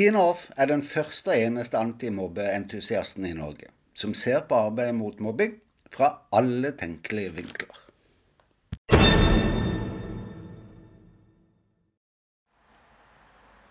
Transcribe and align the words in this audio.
Tine 0.00 0.16
Off 0.16 0.46
er 0.56 0.70
den 0.70 0.80
første 0.80 1.28
og 1.28 1.42
eneste 1.44 1.76
antimobbeentusiasten 1.76 3.26
i 3.28 3.34
Norge 3.36 3.66
som 4.02 4.14
ser 4.16 4.46
på 4.48 4.56
arbeidet 4.56 4.94
mot 4.96 5.18
mobbing 5.20 5.58
fra 5.92 6.06
alle 6.38 6.70
tenkelige 6.80 7.34
vinkler. 7.36 7.80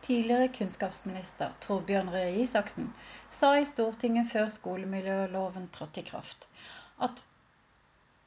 Tidligere 0.05 0.51
kunnskapsminister 0.59 1.55
Torbjørn 1.65 2.11
Røe 2.13 2.35
Isaksen 2.43 2.91
sa 3.39 3.55
i 3.57 3.65
Stortinget 3.65 4.29
før 4.29 4.51
skolemiljøloven 4.53 5.65
trådte 5.73 6.03
i 6.03 6.09
kraft, 6.11 6.45
at 7.01 7.23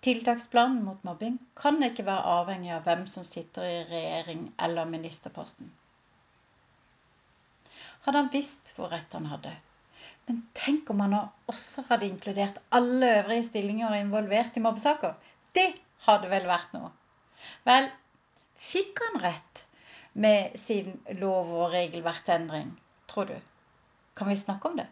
tiltaksplanen 0.09 0.83
mot 0.89 1.07
mobbing 1.07 1.39
kan 1.63 1.79
ikke 1.87 2.09
være 2.11 2.35
avhengig 2.41 2.75
av 2.81 2.83
hvem 2.91 3.07
som 3.15 3.23
sitter 3.31 3.69
i 3.77 3.79
regjering 3.95 4.49
eller 4.59 4.91
ministerposten 4.91 5.71
hadde 8.07 8.23
han 8.23 8.33
visst 8.33 8.73
hvor 8.77 8.91
rett 8.93 9.13
han 9.17 9.29
hadde. 9.31 9.53
Men 10.27 10.43
tenk 10.57 10.91
om 10.91 11.03
han 11.05 11.17
også 11.51 11.85
hadde 11.89 12.09
inkludert 12.09 12.61
alle 12.75 13.11
øvrige 13.19 13.49
stillinger 13.51 13.95
involvert 13.99 14.57
i 14.57 14.63
mobbesaker. 14.65 15.15
Det 15.55 15.69
hadde 16.07 16.31
vel 16.31 16.49
vært 16.51 16.73
noe. 16.77 16.91
Vel, 17.67 17.89
fikk 18.59 19.03
han 19.07 19.23
rett 19.23 19.67
med 20.13 20.59
sin 20.59 21.01
lov- 21.19 21.53
og 21.53 21.71
regelverksendring, 21.73 22.73
tror 23.11 23.31
du? 23.31 23.37
Kan 24.17 24.29
vi 24.29 24.37
snakke 24.37 24.69
om 24.69 24.77
det? 24.77 24.87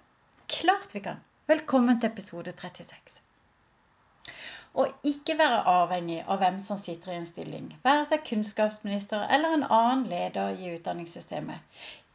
Klart 0.51 0.95
vi 0.95 1.03
kan. 1.05 1.21
Velkommen 1.51 2.01
til 2.01 2.11
episode 2.11 2.53
36. 2.57 3.21
Å 4.79 4.87
ikke 5.07 5.35
være 5.39 5.65
avhengig 5.67 6.21
av 6.31 6.39
hvem 6.43 6.61
som 6.63 6.79
sitter 6.79 7.13
i 7.13 7.19
en 7.19 7.27
stilling, 7.27 7.73
være 7.83 8.05
seg 8.07 8.23
kunnskapsminister 8.29 9.27
eller 9.35 9.57
en 9.57 9.67
annen 9.67 10.05
leder 10.11 10.55
i 10.55 10.71
utdanningssystemet, 10.77 11.59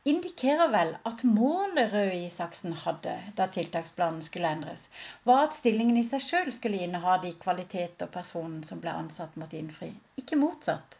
indikerer 0.05 0.69
vel 0.69 0.91
at 1.09 1.23
målet 1.25 1.93
Røe 1.93 2.17
Isaksen 2.27 2.75
hadde 2.83 3.15
da 3.37 3.47
tiltaksplanen 3.49 4.21
skulle 4.25 4.51
endres, 4.53 4.89
var 5.23 5.47
at 5.47 5.57
stillingen 5.57 5.97
i 5.97 6.05
seg 6.05 6.21
sjøl 6.21 6.51
skulle 6.53 6.83
inneha 6.85 7.17
de 7.23 7.31
kvaliteter 7.45 8.11
personen 8.13 8.61
som 8.67 8.83
ble 8.83 8.93
ansatt, 8.93 9.33
måtte 9.41 9.57
innfri. 9.57 9.89
Ikke 10.21 10.37
motsatt. 10.37 10.99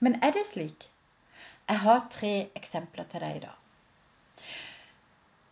Men 0.00 0.16
er 0.24 0.32
det 0.36 0.46
slik? 0.48 0.88
Jeg 1.68 1.80
har 1.84 2.06
tre 2.12 2.34
eksempler 2.60 3.08
til 3.10 3.24
deg 3.24 3.36
i 3.36 3.42
dag. 3.44 4.46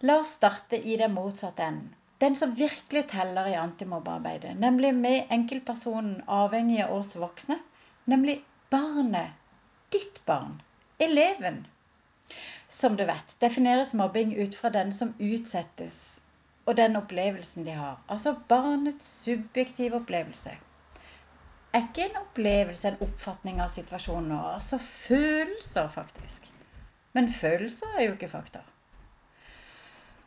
La 0.08 0.16
oss 0.22 0.32
starte 0.38 0.80
i 0.80 0.96
den 1.00 1.12
motsatte 1.14 1.64
enden. 1.64 1.92
Den 2.22 2.36
som 2.38 2.54
virkelig 2.54 3.08
teller 3.10 3.48
i 3.50 3.58
antimobbearbeidet, 3.58 4.54
nemlig 4.64 4.92
med 4.94 5.30
enkeltpersonen 5.34 6.20
avhengig 6.30 6.80
av 6.84 6.92
oss 7.00 7.16
voksne, 7.18 7.56
nemlig 8.06 8.36
barnet. 8.70 9.34
Ditt 9.90 10.20
barn. 10.26 10.60
Eleven. 11.02 11.64
Som 12.72 12.96
du 12.96 13.04
vet, 13.04 13.36
defineres 13.44 13.92
mobbing 13.94 14.30
ut 14.40 14.54
fra 14.56 14.70
den 14.72 14.92
som 14.96 15.10
utsettes, 15.20 15.96
og 16.64 16.76
den 16.78 16.96
opplevelsen 16.96 17.66
de 17.66 17.74
har. 17.76 17.98
Altså 18.08 18.32
barnets 18.48 19.08
subjektive 19.26 19.98
opplevelse. 20.00 20.54
Er 21.72 21.84
ikke 21.84 22.06
en 22.06 22.16
opplevelse 22.22 22.88
en 22.88 23.02
oppfatning 23.04 23.60
av 23.64 23.68
situasjonen 23.74 24.32
nå? 24.32 24.40
Altså 24.54 24.78
følelser, 24.86 25.88
faktisk. 25.92 26.48
Men 27.12 27.28
følelser 27.32 27.98
er 27.98 28.06
jo 28.06 28.16
ikke 28.16 28.32
fakta. 28.32 28.64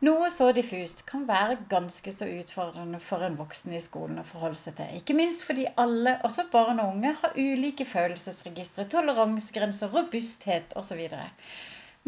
Noe 0.05 0.29
så 0.29 0.51
diffust 0.53 1.01
kan 1.09 1.23
være 1.25 1.57
ganske 1.71 2.11
så 2.13 2.27
utfordrende 2.29 2.99
for 3.01 3.25
en 3.25 3.37
voksen 3.39 3.73
i 3.73 3.81
skolen 3.81 4.21
å 4.21 4.27
forholde 4.27 4.59
seg 4.59 4.77
til. 4.77 4.97
Ikke 4.99 5.15
minst 5.17 5.45
fordi 5.47 5.65
alle, 5.81 6.19
også 6.27 6.45
barn 6.53 6.81
og 6.83 6.91
unge, 6.97 7.15
har 7.21 7.39
ulike 7.39 7.87
følelsesregistre, 7.89 8.85
toleransegrenser, 8.91 9.93
robusthet 9.95 10.75
osv 10.77 11.01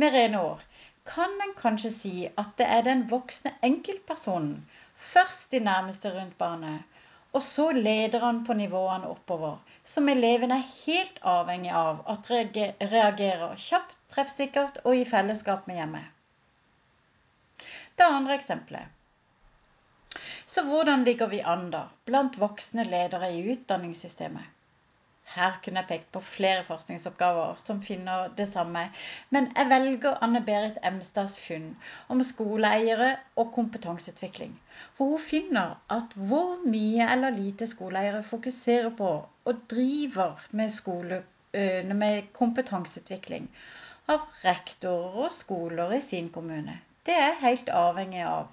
med 0.02 0.14
rene 0.14 0.42
ord, 0.42 0.64
kan 1.08 1.34
en 1.44 1.54
kanskje 1.58 1.92
si 1.94 2.14
at 2.28 2.54
det 2.60 2.68
er 2.78 2.84
den 2.86 3.06
voksne 3.12 3.54
enkeltpersonen, 3.66 4.60
først 4.96 5.52
de 5.52 5.62
nærmeste 5.64 6.12
rundt 6.14 6.38
barnet, 6.38 6.84
og 7.34 7.44
så 7.44 7.72
lederne 7.76 8.46
på 8.46 8.56
nivåene 8.58 9.10
oppover, 9.14 9.58
som 9.84 10.10
eleven 10.10 10.52
er 10.56 10.66
helt 10.86 11.20
avhengig 11.22 11.72
av 11.76 12.04
at 12.14 12.30
reagerer 12.32 13.56
kjapt, 13.62 13.98
treffsikkert 14.14 14.80
og 14.84 14.96
i 14.98 15.06
fellesskap 15.06 15.68
med 15.68 15.82
hjemmet. 15.82 16.06
Det 17.98 18.06
andre 18.06 18.38
eksempelet. 18.38 18.94
Så 20.46 20.64
hvordan 20.64 21.04
ligger 21.04 21.28
vi 21.28 21.42
an 21.42 21.70
da, 21.74 21.88
blant 22.06 22.38
voksne 22.40 22.86
ledere 22.88 23.32
i 23.36 23.42
utdanningssystemet? 23.52 24.57
Her 25.36 25.58
kunne 25.64 25.82
jeg 25.82 25.88
pekt 25.88 26.12
på 26.16 26.20
flere 26.24 26.62
forskningsoppgaver 26.68 27.58
som 27.62 27.82
finner 27.84 28.30
det 28.38 28.46
samme, 28.48 28.84
men 29.36 29.50
jeg 29.58 29.70
velger 29.72 30.22
Anne-Berit 30.28 30.78
Emstads 30.90 31.36
funn 31.44 31.66
om 32.14 32.24
skoleeiere 32.30 33.10
og 33.44 33.52
kompetanseutvikling. 33.58 34.54
For 34.96 35.12
hun 35.12 35.26
finner 35.26 35.76
at 35.98 36.16
hvor 36.32 36.64
mye 36.64 37.10
eller 37.18 37.36
lite 37.36 37.68
skoleeiere 37.68 38.24
fokuserer 38.30 38.96
på 39.02 39.12
og 39.52 39.62
driver 39.76 40.48
med, 40.52 40.72
skole, 40.78 41.22
med 41.92 42.32
kompetanseutvikling 42.40 43.52
av 44.16 44.24
rektorer 44.46 45.28
og 45.28 45.38
skoler 45.42 45.98
i 46.00 46.04
sin 46.08 46.32
kommune, 46.40 46.80
det 47.06 47.20
er 47.28 47.40
helt 47.44 47.70
avhengig 47.84 48.24
av. 48.32 48.48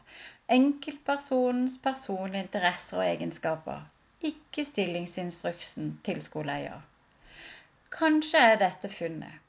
Enkeltpersonens 0.58 1.78
personlige 1.86 2.48
interesser 2.48 2.98
og 2.98 3.06
egenskaper 3.06 3.86
ikke 4.30 4.64
stillingsinstruksen 4.64 5.94
til 6.06 6.20
skoleeier. 6.24 6.82
Kanskje 7.94 8.40
er 8.52 8.60
dette 8.64 8.90
funnet 8.90 9.40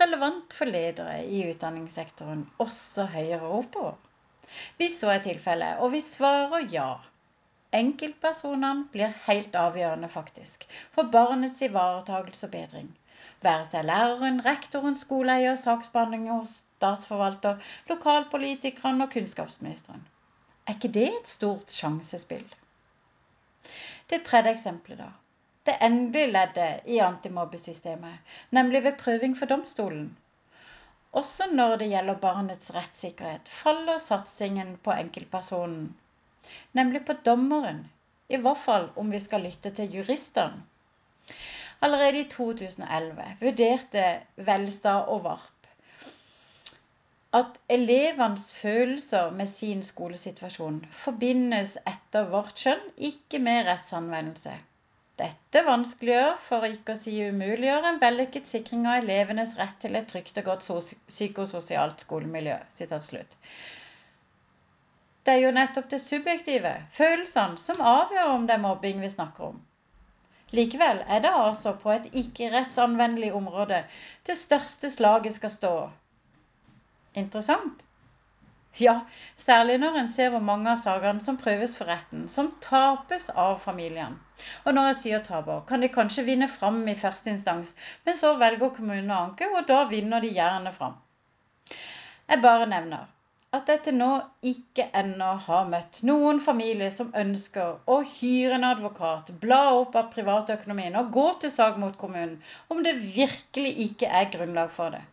relevant 0.00 0.54
for 0.58 0.70
ledere 0.70 1.20
i 1.24 1.44
utdanningssektoren 1.50 2.40
også 2.64 3.06
høyere 3.12 3.50
oppover. 3.58 3.94
Hvis 4.78 4.98
så 5.00 5.12
er 5.12 5.22
tilfellet, 5.26 5.78
og 5.78 5.92
vi 5.92 6.00
svarer 6.04 6.66
ja, 6.72 6.88
enkeltpersonene 7.74 8.88
blir 8.94 9.14
helt 9.28 9.54
avgjørende 9.58 10.10
faktisk 10.10 10.66
for 10.96 11.10
barnets 11.14 11.62
ivaretagelse 11.66 12.48
og 12.48 12.52
bedring. 12.56 12.90
Være 13.46 13.64
seg 13.68 13.86
læreren, 13.88 14.40
rektoren, 14.46 14.98
skoleeier, 14.98 15.56
saksbehandlinger, 15.60 16.44
statsforvalter, 16.50 17.62
lokalpolitikerne 17.90 19.06
og 19.06 19.14
kunnskapsministeren. 19.14 20.04
Er 20.66 20.78
ikke 20.78 20.94
det 20.98 21.08
et 21.10 21.28
stort 21.28 21.72
sjansespill? 21.72 22.46
Det 24.12 24.18
tredje 24.24 24.52
eksempelet, 24.52 24.98
da. 24.98 25.12
Det 25.64 25.76
endelige 25.80 26.32
leddet 26.32 26.88
i 26.92 26.98
antimobbesystemet, 27.00 28.34
nemlig 28.50 28.82
ved 28.84 28.98
prøving 29.00 29.36
for 29.38 29.48
domstolen. 29.48 30.10
Også 31.12 31.46
når 31.52 31.76
det 31.80 31.88
gjelder 31.92 32.20
barnets 32.20 32.74
rettssikkerhet, 32.74 33.48
faller 33.48 34.02
satsingen 34.02 34.76
på 34.82 34.92
enkeltpersonen, 34.92 35.94
nemlig 36.72 37.04
på 37.06 37.16
dommeren. 37.24 37.84
I 38.28 38.40
hvert 38.44 38.60
fall 38.60 38.90
om 39.00 39.12
vi 39.14 39.20
skal 39.24 39.46
lytte 39.46 39.70
til 39.78 39.94
juristene. 40.00 40.64
Allerede 41.84 42.20
i 42.20 42.28
2011 42.30 43.24
vurderte 43.40 44.04
Velstad 44.36 45.08
og 45.12 45.24
Varp 45.24 45.53
at 47.34 47.56
elevenes 47.68 48.52
følelser 48.54 49.32
med 49.38 49.48
sin 49.50 49.80
skolesituasjon 49.82 50.76
forbindes 50.94 51.72
etter 51.90 52.28
vårt 52.30 52.60
skjønn 52.62 52.84
ikke 53.08 53.40
med 53.42 53.66
rettsanvendelse. 53.66 54.52
Dette 55.18 55.62
vanskeliggjør, 55.66 56.36
for 56.42 56.66
ikke 56.66 56.94
å 56.94 57.00
si 57.00 57.14
umuliggjør, 57.22 57.88
en 57.88 57.98
vellykket 58.02 58.50
sikring 58.50 58.86
av 58.90 59.00
elevenes 59.02 59.56
rett 59.58 59.76
til 59.82 59.98
et 59.98 60.08
trygt 60.10 60.38
og 60.42 60.48
godt 60.48 60.68
psykososialt 61.10 62.02
skolemiljø. 62.06 62.56
Det 65.24 65.34
er 65.34 65.40
jo 65.42 65.52
nettopp 65.58 65.90
det 65.90 66.02
subjektive, 66.02 66.72
følelsene, 66.98 67.58
som 67.66 67.82
avgjør 67.94 68.32
om 68.32 68.46
det 68.46 68.56
er 68.58 68.64
mobbing 68.66 69.02
vi 69.02 69.10
snakker 69.14 69.52
om. 69.52 69.60
Likevel 70.54 71.02
er 71.10 71.22
det 71.24 71.34
altså 71.34 71.74
på 71.82 71.90
et 71.94 72.10
ikke-rettsanvendelig 72.22 73.32
område 73.34 73.82
det 74.26 74.38
største 74.38 74.90
slaget 74.90 75.34
skal 75.38 75.54
stå, 75.54 75.76
interessant. 77.14 77.84
Ja, 78.78 78.94
særlig 79.38 79.78
når 79.78 79.96
en 80.00 80.08
ser 80.10 80.32
hvor 80.34 80.42
mange 80.42 80.72
av 80.72 80.80
sakene 80.82 81.22
som 81.22 81.36
prøves 81.38 81.76
for 81.78 81.86
retten, 81.86 82.24
som 82.28 82.48
tapes 82.64 83.28
av 83.30 83.60
familien. 83.62 84.16
Og 84.66 84.74
når 84.74 84.88
jeg 84.88 85.00
sier 85.02 85.22
taper, 85.28 85.62
kan 85.68 85.84
de 85.84 85.92
kanskje 85.94 86.26
vinne 86.26 86.48
fram 86.50 86.80
i 86.90 86.96
første 86.98 87.30
instans, 87.30 87.76
men 88.06 88.18
så 88.18 88.32
velger 88.40 88.74
kommunen 88.74 89.14
å 89.14 89.20
anke, 89.28 89.46
og 89.54 89.68
da 89.70 89.84
vinner 89.92 90.26
de 90.26 90.32
gjerne 90.34 90.74
fram. 90.74 90.98
Jeg 92.26 92.42
bare 92.42 92.66
nevner 92.66 93.06
at 93.54 93.68
jeg 93.70 93.84
til 93.86 93.94
nå 94.00 94.10
ikke 94.50 94.88
ennå 94.98 95.30
har 95.44 95.68
møtt 95.70 96.00
noen 96.08 96.40
familie 96.42 96.90
som 96.90 97.12
ønsker 97.20 97.76
å 97.86 98.00
hyre 98.16 98.56
en 98.58 98.66
advokat, 98.72 99.30
bla 99.44 99.60
opp 99.76 99.94
av 100.00 100.10
privatøkonomien 100.16 100.98
og 100.98 101.12
gå 101.14 101.26
til 101.44 101.54
sak 101.54 101.78
mot 101.78 101.94
kommunen 102.00 102.40
om 102.74 102.82
det 102.82 102.96
virkelig 103.04 103.76
ikke 103.86 104.10
er 104.10 104.32
grunnlag 104.34 104.74
for 104.74 104.96
det. 104.96 105.04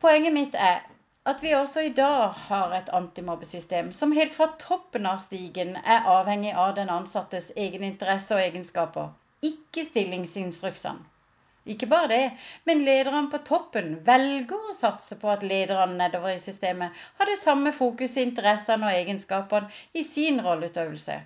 Poenget 0.00 0.32
mitt 0.32 0.54
er 0.54 0.82
at 1.30 1.42
vi 1.42 1.54
også 1.56 1.80
i 1.80 1.92
dag 1.98 2.34
har 2.46 2.72
et 2.76 2.90
antimobbesystem 2.98 3.88
som 3.98 4.12
helt 4.12 4.34
fra 4.34 4.46
toppen 4.62 5.06
av 5.10 5.22
stigen 5.22 5.72
er 5.76 6.04
avhengig 6.14 6.52
av 6.64 6.74
den 6.76 6.92
ansattes 6.92 7.48
egeninteresse 7.64 8.36
og 8.36 8.42
egenskaper, 8.44 9.08
ikke 9.50 9.84
stillingsinstruksene. 9.88 11.02
Ikke 11.66 11.88
bare 11.90 12.10
det, 12.12 12.26
men 12.68 12.84
lederne 12.86 13.24
på 13.30 13.40
toppen 13.48 13.88
velger 14.06 14.68
å 14.70 14.76
satse 14.78 15.16
på 15.18 15.32
at 15.32 15.42
lederne 15.42 15.98
nedover 15.98 16.36
i 16.36 16.44
systemet 16.44 16.94
har 17.18 17.32
det 17.32 17.40
samme 17.40 17.72
fokuset, 17.74 18.20
interessene 18.22 18.86
og 18.86 19.00
egenskapene 19.00 19.72
i 19.98 20.04
sin 20.06 20.38
rolleutøvelse. 20.44 21.16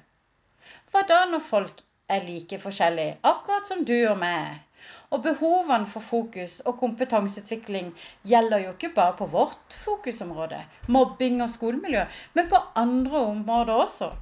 Hva 0.90 1.04
da 1.10 1.24
når 1.28 1.44
folk 1.44 1.84
er 2.08 2.24
like 2.24 2.62
forskjellige, 2.62 3.18
akkurat 3.34 3.68
som 3.68 3.84
du 3.84 3.98
og 3.98 4.16
meg? 4.22 4.62
Og 5.10 5.22
behovene 5.22 5.88
for 5.90 6.04
fokus 6.04 6.60
og 6.60 6.78
kompetanseutvikling 6.82 7.90
gjelder 8.32 8.64
jo 8.64 8.72
ikke 8.76 8.92
bare 8.96 9.16
på 9.18 9.26
vårt 9.32 9.76
fokusområde, 9.84 10.62
mobbing 10.88 11.42
og 11.42 11.50
skolemiljø, 11.50 12.06
men 12.34 12.48
på 12.52 12.62
andre 12.84 13.24
områder 13.32 13.84
også. 13.84 14.12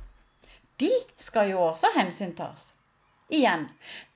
De 0.81 0.90
skal 1.16 1.50
jo 1.50 1.62
også 1.69 1.93
hensyntas. 1.96 2.72
Igjen, 3.28 3.66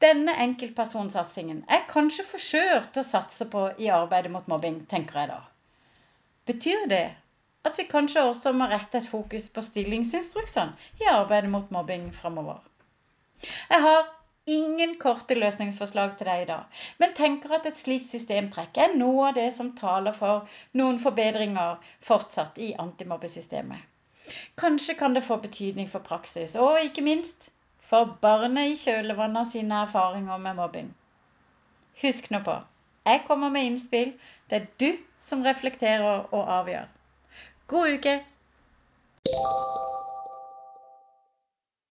denne 0.01 0.33
enkeltpersonsatsingen 0.41 1.65
er 1.69 1.83
kanskje 1.89 2.25
for 2.25 2.41
skjør 2.41 2.87
til 2.93 3.03
å 3.03 3.09
satse 3.09 3.49
på 3.53 3.67
i 3.83 3.91
arbeidet 3.93 4.33
mot 4.33 4.47
mobbing, 4.49 4.79
tenker 4.89 5.19
jeg 5.21 5.33
da. 5.35 5.41
Betyr 6.49 6.87
det 6.89 7.05
at 7.69 7.79
vi 7.79 7.85
kanskje 7.91 8.25
også 8.27 8.55
må 8.57 8.67
rette 8.71 9.03
et 9.03 9.09
fokus 9.09 9.51
på 9.53 9.63
stillingsinstruksene 9.63 11.05
i 11.05 11.11
arbeidet 11.13 11.53
mot 11.53 11.69
mobbing 11.75 12.09
framover? 12.17 12.63
Jeg 13.43 13.85
har 13.85 14.09
ingen 14.47 14.97
korte 15.03 15.35
løsningsforslag 15.39 16.17
til 16.19 16.29
deg 16.31 16.43
i 16.43 16.49
dag, 16.51 16.81
men 16.99 17.15
tenker 17.19 17.55
at 17.59 17.69
et 17.71 17.79
slikt 17.79 18.11
systemtrekk 18.11 18.81
er 18.85 18.97
noe 18.97 19.29
av 19.29 19.37
det 19.39 19.49
som 19.57 19.73
taler 19.79 20.17
for 20.17 20.49
noen 20.79 20.99
forbedringer 21.03 21.79
fortsatt 22.09 22.59
i 22.59 22.73
antimobbesystemet. 22.87 23.89
Kanskje 24.59 24.95
kan 24.99 25.15
det 25.15 25.25
få 25.27 25.39
betydning 25.43 25.89
for 25.91 26.05
praksis, 26.07 26.57
og 26.57 26.83
ikke 26.83 27.07
minst 27.07 27.51
for 27.93 28.17
barnet 28.23 28.75
i 28.75 28.77
kjølvannet 28.83 29.45
av 29.45 29.49
sine 29.55 29.81
erfaringer 29.87 30.45
med 30.45 30.59
mobbing. 30.59 30.93
Husk 32.03 32.31
nå 32.33 32.43
på 32.47 32.61
jeg 33.05 33.25
kommer 33.27 33.51
med 33.51 33.65
innspill. 33.67 34.13
Det 34.51 34.57
er 34.57 34.67
du 34.81 34.99
som 35.21 35.43
reflekterer 35.43 36.29
og 36.31 36.53
avgjør. 36.59 36.87
God 37.67 37.99
uke! 37.99 38.21